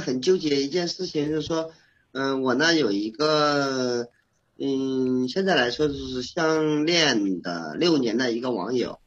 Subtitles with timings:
[0.00, 1.72] 很纠结一件事情，就是说，
[2.12, 4.08] 嗯，我呢有一个，
[4.58, 9.00] 嗯，现在来说就是相恋的六年的一个网友，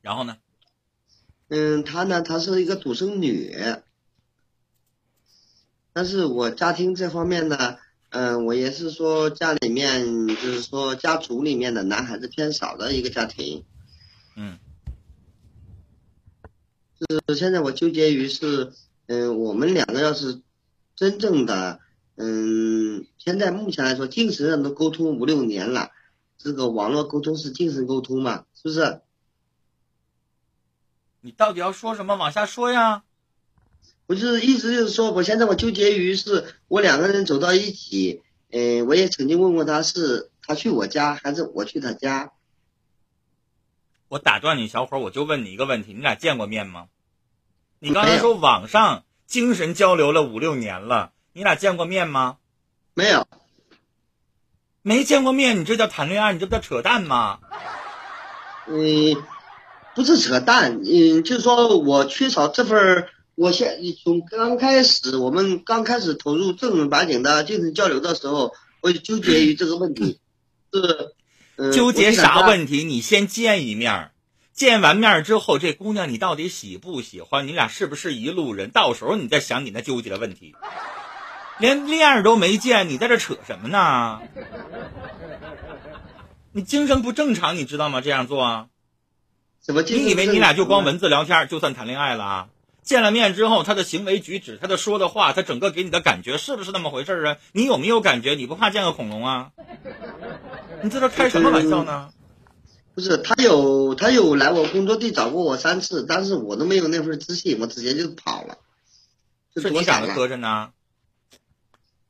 [0.00, 0.36] 然后呢？
[1.48, 3.56] 嗯，她呢，她是一个独生女，
[5.92, 7.78] 但是我家庭这方面呢，
[8.10, 13.64] 嗯，我也是说家里面就是说家族里面的男孩子偏少的一个家庭，
[14.36, 14.58] 嗯。
[17.00, 18.72] 是现在我纠结于是，
[19.06, 20.42] 嗯，我们两个要是
[20.94, 21.80] 真正的，
[22.16, 25.90] 嗯，现在目前来说，精神上都沟通五六年了，
[26.36, 29.00] 这个网络沟通是精神沟通嘛，是不是？
[31.22, 32.16] 你到底要说什么？
[32.16, 33.04] 往下说呀。
[34.06, 42.32] 我就是意思就是说，我现在我纠结于是，我两个人走到一起，嗯，我也曾经问过他是他去我家还是我去他家。
[44.10, 46.86] 我打断你，小伙儿，我就问你一个问题：你俩见过面吗？
[47.78, 52.38] 你刚才说网上精神交流了五六年了，你俩见过面吗？
[52.92, 53.28] 没有，
[54.82, 56.32] 没见过面，你这叫谈恋爱？
[56.32, 57.38] 你这不叫扯淡吗？
[58.66, 59.22] 嗯，
[59.94, 70.18] 不是扯淡，嗯，就是说我缺少这份儿，我现从刚开始我们刚开始投入正儿八经的精神交流的时候，我就纠结于这个问题，
[70.72, 71.14] 是。
[71.72, 72.84] 纠结啥问题？
[72.84, 74.10] 你先见一面，
[74.52, 77.46] 见完面之后，这姑娘你到底喜不喜欢？
[77.46, 78.70] 你俩是不是一路人？
[78.70, 80.54] 到时候你再想你那纠结的问题。
[81.58, 84.20] 连面都没见，你在这扯什么呢？
[86.52, 88.00] 你精神不正常，你知道吗？
[88.00, 88.68] 这样做，
[89.60, 89.82] 怎么？
[89.82, 92.48] 你以为你俩就光文字聊天就算谈恋爱了？
[92.82, 97.36] 见了面之后，他的行为举止，他的说的话，他整个给你的感觉是不是那么回事啊？
[97.52, 98.34] 你有没有感觉？
[98.34, 99.50] 你不怕见个恐龙啊？
[100.82, 102.10] 你在这开什么玩笑呢？
[102.94, 108.58] 不是他有他有来我工作地找过我三次，但是我都没有那份自信，我直接就跑了。
[109.56, 110.70] 是你长得磕碜呢？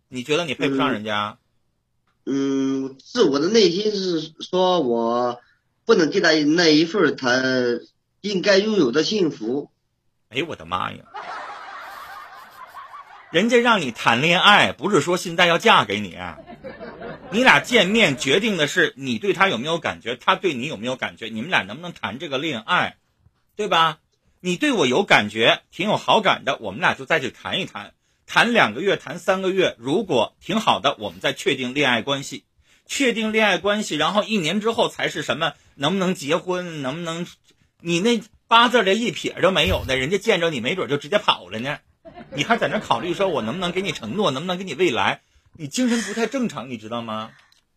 [0.08, 1.38] 你觉得你配不上人家？
[2.27, 5.40] 嗯，是我的内心是说我
[5.84, 7.30] 不能给他那一份他
[8.20, 9.70] 应该拥有的幸福。
[10.28, 11.05] 哎呦我的妈呀！
[13.30, 16.16] 人家让你谈恋爱，不是说现在要嫁给你。
[17.33, 22.96] 你俩见面决定的是你对他有没有感觉，他对你有没有感觉，你们俩能不能谈这个恋爱，
[23.55, 23.98] 对吧？
[24.41, 27.95] 你对我有感觉，挺有好感的，我们俩就再去谈一谈，
[28.27, 32.42] 谈两个月，谈三个月，如果挺好的，我们再确定恋爱关系，
[32.85, 35.52] 确定恋爱关系，然后一年之后才是什么？
[35.77, 36.83] 能不能结婚？
[36.83, 37.29] 能不能？
[37.80, 41.79] 你那八字连一撇都没有的，人家见着你没准就直接跑了呢，
[42.35, 45.20] 你还在那考虑说我能不能给你承诺，能不能给你未来？
[45.56, 47.30] 你精神不太正常，你知道吗？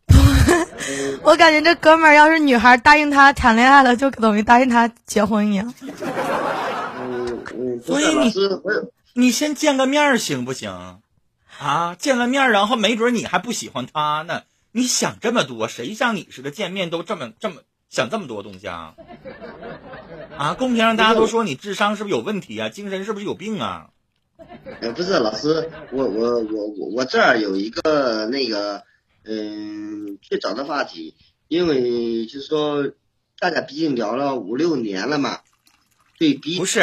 [1.23, 5.73] 我感觉这哥们儿要是女孩答应他谈恋爱了，就等于答应他结婚一样。
[5.81, 8.33] 嗯嗯，所以你
[9.13, 11.00] 你先见个面行不行？
[11.59, 14.41] 啊，见了面，然后没准你还不喜欢他呢。
[14.72, 18.95] 你想这么多，谁像你似的见面都这么这么想这么多东西啊？
[20.38, 22.69] 啊，公屏上大家都说你智商是不是有问题啊？
[22.69, 23.89] 精神是不是有病啊？
[24.81, 28.84] 呃，不是老师，我我我我我这儿有一个那个，
[29.24, 31.16] 嗯，最早的话题，
[31.48, 32.92] 因为就是说，
[33.40, 35.40] 大家毕竟聊了五六年了嘛，
[36.18, 36.81] 对比不是，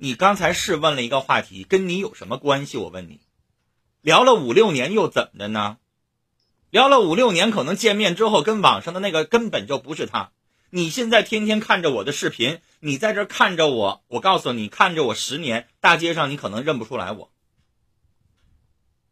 [0.00, 2.76] 你刚才是问了一个话题，跟你有什么关系？
[2.76, 3.20] 我问你，
[4.02, 5.78] 聊了五六年又怎么的呢？
[6.70, 10.32] 聊了五六年，可能见面之后跟网上的那个根本就不是他。
[10.70, 17.30] 你现在天天看着我的视频，你在这看着我，我告诉你，看着我十年，大街上你可能认不出来我。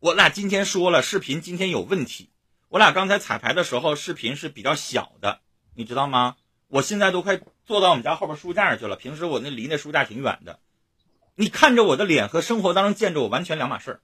[0.01, 2.31] 我俩今天说了，视频今天有问题。
[2.69, 5.41] 我俩刚才彩排的时候，视频是比较小的，
[5.75, 6.37] 你知道吗？
[6.67, 8.97] 我现在都快坐到我们家后边书架上去了。
[8.97, 10.59] 平时我那离那书架挺远的，
[11.37, 14.01] 你看着我的脸和生活当中见着我完全两码事儿。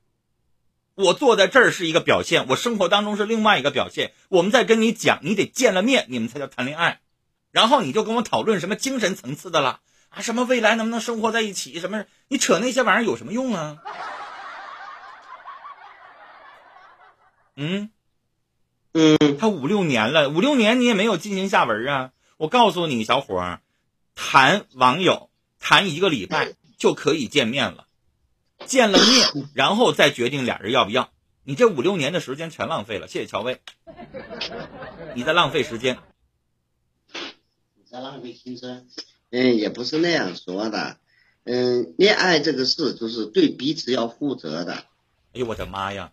[0.94, 4.12] 我坐在这儿是一个表现，我生活当中是另外一个表现。
[4.28, 7.00] 我们在跟你讲，你得见了面，你们才叫谈恋爱。
[7.50, 9.80] 然后你就跟我讨论什么精神层次的了
[10.10, 10.20] 啊？
[10.22, 11.80] 什么未来能不能生活在一起？
[11.80, 12.04] 什么？
[12.28, 13.78] 你扯那些玩意儿有什么用啊？
[17.56, 17.90] 嗯
[18.92, 22.10] 嗯，他五六年了，五六年你也没有进行下文啊？
[22.36, 23.60] 我告诉你，小伙儿，
[24.14, 25.28] 谈网友
[25.58, 27.86] 谈一个礼拜就可以见面了，
[28.64, 31.10] 见了面 然后再决定俩人要不要。
[31.44, 33.60] 你这五六年的时间全浪费了，谢谢乔薇，
[35.14, 35.98] 你在浪费时间。
[37.90, 38.86] 在浪费青春，
[39.32, 40.96] 嗯，也不是那样说的，
[41.44, 44.74] 嗯，恋爱这个事就是对彼此要负责的。
[45.32, 46.10] 哎呦我的妈呀，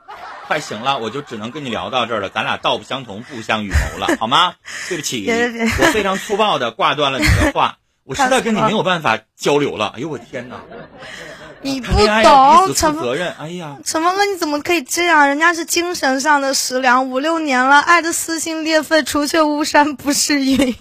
[0.48, 4.56] 快行了，我就只能跟你聊到这儿了，咱俩道不相同不相与谋了，好吗？
[4.90, 7.78] 对不起，我非常粗暴的挂断了你的话。
[8.04, 9.88] 我实在跟你没有办法交流了。
[9.96, 10.64] 哎呦我天哪！
[11.62, 13.34] 你不谈恋爱要懂彼此陈峰负责任。
[13.34, 15.28] 哎呀，陈峰哥，你怎么可以这样？
[15.28, 20.74] 人家是精神上的食粮，五六年了，爱的撕心裂肺，除却巫山不是云。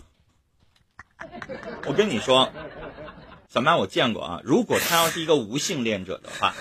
[1.86, 2.52] 我跟你说，
[3.48, 4.40] 小曼我见过啊。
[4.44, 6.54] 如果他要是一个无性恋者的话，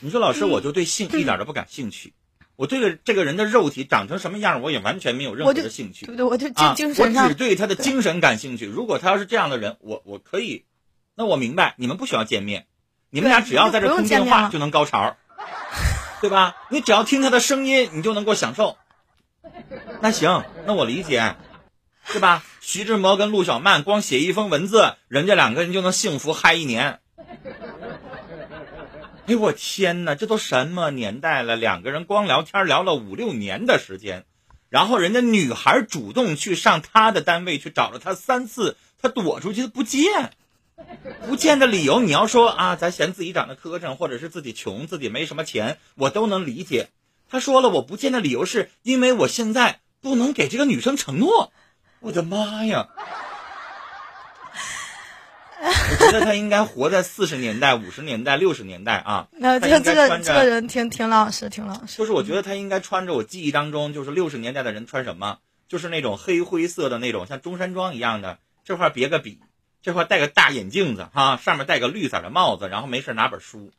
[0.00, 2.14] 你说老师我就对性一点都不感兴趣，
[2.56, 6.24] 我对这个这个人的肉体长成什么样，我也完全没有任何的兴趣对不对？
[6.24, 6.86] 我就啊精。
[6.86, 8.64] 精神上我只对他的精神感兴趣。
[8.64, 10.64] 如果他要是这样的人，我我可以，
[11.14, 12.66] 那我明白你们不需要见面，
[13.10, 15.16] 你们俩只要在这通电话就能高潮，
[16.20, 16.56] 对吧？
[16.70, 18.76] 你只要听他的声音，你就能够享受。
[20.00, 21.36] 那行，那我理解，
[22.10, 22.42] 是吧？
[22.60, 27.00] 徐志摩跟陆小曼光写一封文字，人家两个人就能幸福嗨一年。
[29.26, 31.54] 哎我天哪，这都什么年代了？
[31.54, 34.24] 两个人光聊天聊了五六年的时间，
[34.70, 40.32] 然后人家女孩主动去上他的单位去找了他三次，他躲出去不见，
[41.26, 46.88] 不见的理由你要说啊，咱嫌自己长得磕碜，或者是自己穷，自己没什么钱，我都能理解。
[47.28, 51.52] 他说了，我不见的理由是因为我现在不能给这个女生承诺。
[52.00, 52.86] 我的妈呀！
[55.60, 59.26] 我觉得他应该活在四十年代、五十年代、六十年代啊。
[59.32, 61.98] 那这个这个这个人挺挺老实，挺老实。
[61.98, 69.40] 就是我觉得他应该穿着我记忆当中就是六十年代的人穿什么，就是那种黑灰色的那种像中山装一样的，这块别个笔，
[69.82, 73.72] 这块戴个大眼镜子哈，上面戴个绿色的帽子，然后没事拿本书。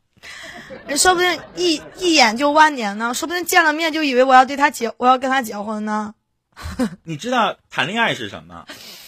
[0.87, 6.13] 人说不定一一眼就万年呢，说不定见了面就以为我要对他结，我要跟他结婚呢。
[7.03, 8.65] 你知道谈恋爱是什么？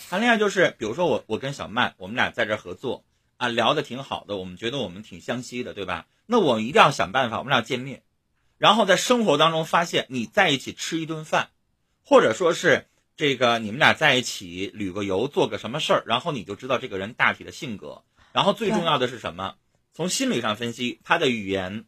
[0.09, 3.03] 谈恋爱就是，比如说我我跟小曼，我们俩在这儿合作
[3.37, 6.05] 啊，聊的挺好的，我们觉得我们挺相惜的，对吧？
[6.25, 8.03] 那我们一定要想办法，我们俩见面，
[8.57, 11.49] 然后在生活当中发现你在一起吃一顿饭，
[12.03, 18.03] 或者说是这个你们俩在一起旅个游，做个什么事儿，然后你就知道这个人大体的性格。
[18.33, 19.55] 然后最重要的是什么？
[19.93, 21.85] 从心理上分析他的语言，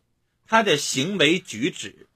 [0.48, 2.08] 他的行为举止。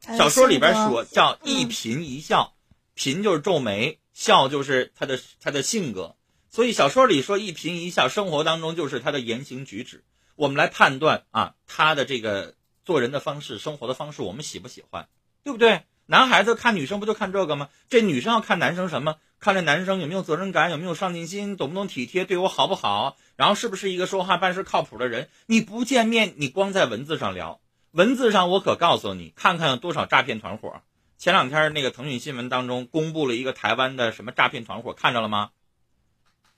[0.00, 2.53] 小说里边说叫一颦一笑，
[2.96, 6.16] 颦就是皱眉，笑就是他的他的性格。
[6.48, 10.04] 所以小说里说一颦一笑，生活当中就是他的言行举止。
[10.36, 12.54] 我们来判断啊，他的这个
[12.84, 15.08] 做人的方式、生活的方式，我们喜不喜欢，
[15.42, 15.82] 对不对？
[16.06, 17.70] 男孩子看女生不就看这个吗？
[17.88, 19.16] 这女生要看男生什么？
[19.40, 23.16] 看这男生有没有责任感，有没有上进心，懂不懂体贴，对我好不好？
[23.36, 25.28] 然后是不是一个说话办事靠谱的人？
[25.46, 27.60] 你不见面，你光在文字上聊，
[27.90, 30.82] 文字上我可告诉你，看看有多少诈骗团伙。
[31.24, 35.52] 前两天那个腾讯新闻当中公布了一个台湾的什么诈骗团伙，看着了吗？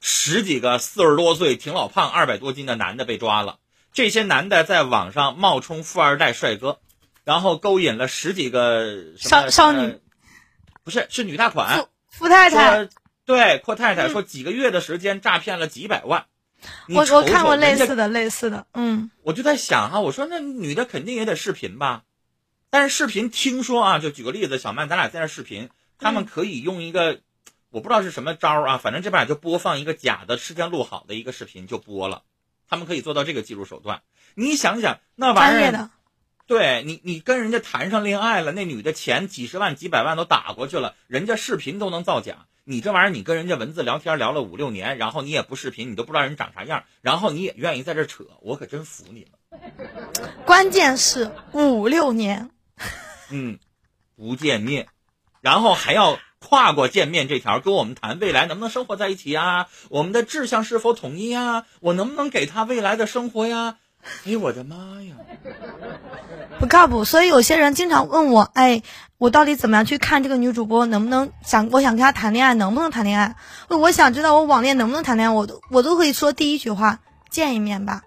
[0.00, 3.60] 十几个四十多岁、挺老胖、二百多斤的男的被抓了。
[3.92, 6.80] 这些男的在网上冒充富二代帅哥，
[7.22, 10.00] 然后勾引了十几个少少女呃
[10.82, 12.88] 不是是女大款富，太太，
[13.24, 16.26] 对阔太太嗯说几个月的时间诈骗了几百万。
[16.88, 22.02] 你我我看过类似的类似的，嗯，我就在想哈、我说那女的肯定也得视频吧，
[22.76, 27.20] 但是视频听说啊，就举个例子，小曼，咱俩在这视频，他们可以用一个，
[27.70, 32.24] 我不知道是什么招儿啊，反正这边就播放一个假的事先录好的一个视频就播了，
[32.68, 34.02] 他们可以做到这个技术手段。
[34.34, 35.88] 你想想那玩意儿，的，
[36.46, 42.44] 对你，你跟人家谈上恋爱了，那女的钱几十万、几百万都打过去了，人家视频都能造假。
[42.64, 49.30] 你这玩意儿，你跟人家文字聊天聊了五六年，然后你也不视频，你都不知道人长啥样，然后你也愿意在这扯，我可真服你了。
[50.44, 52.50] 关键是五六年，
[53.30, 53.58] 嗯，
[54.16, 54.88] 不见面，
[55.40, 59.68] 然后还要跨过见面这条跟我们谈未来能不能生活在一起啊？
[59.88, 61.64] 我们的志向是否统一啊？
[61.80, 63.76] 我能不能给他未来的生活呀？
[64.24, 65.16] 哎呦我的妈呀！
[66.60, 67.04] 不靠谱。
[67.04, 68.82] 所以有些人经常问我，哎，
[69.18, 73.34] 我到底怎么样去看这个女主播能不能想，我想跟她谈恋爱，能不能谈恋爱？
[73.68, 78.04] 我想知道我网恋能不能谈恋爱，我都我都可以说第一句话，见一面吧，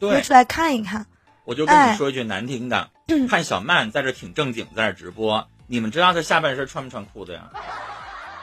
[0.00, 1.06] 约，出来看一看。
[1.44, 2.88] 我就跟哎你说一句难听的，
[3.28, 7.50] 看小曼在这挺正经，在这直播，你们知道她下半身穿不穿裤子呀？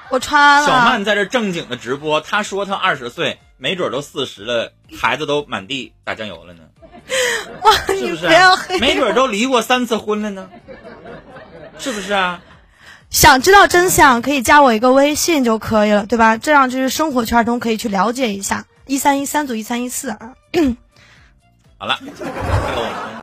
[0.10, 6.64] 我穿了，小曼在这正经的直播，她说她二十岁，没准都四十了，孩子都满地打酱油了呢，
[7.64, 8.30] 哇，是你不是啊？
[8.30, 8.80] 不要黑。
[8.80, 10.50] 没准都离过三次婚了呢，
[11.80, 12.42] 是不是啊？
[13.10, 16.38] 想知道真相，可以加我一个微信就可以了，对吧？
[16.38, 18.66] 这样就是生活圈中可以去了解一下。
[18.86, 20.34] 一三一三组一三一四啊。
[21.82, 21.98] 好了，